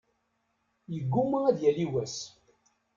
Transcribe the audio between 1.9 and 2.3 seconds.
wass.